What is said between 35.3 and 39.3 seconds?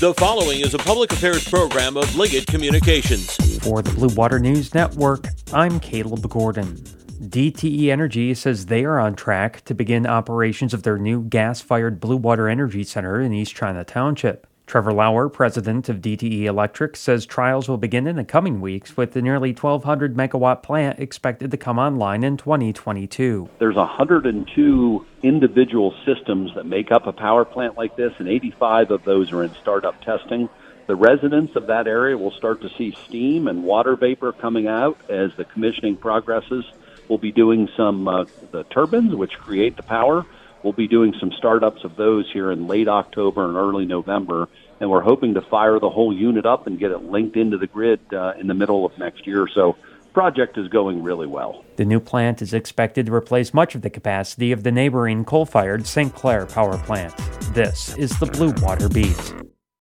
the commissioning progresses. We'll be doing some uh, the turbines,